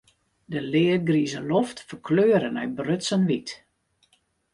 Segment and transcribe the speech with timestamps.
[0.51, 3.49] De leadgrize loft ferkleure nei brutsen wyt.